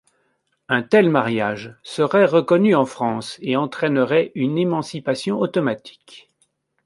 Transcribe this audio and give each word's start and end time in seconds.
Un 0.67 0.81
tel 0.81 1.11
mariage 1.11 1.75
serait 1.83 2.25
reconnu 2.25 2.73
en 2.73 2.85
France 2.87 3.37
et 3.39 3.55
entraînerait 3.55 4.31
une 4.33 4.57
émancipation 4.57 5.37
automatique. 5.39 6.31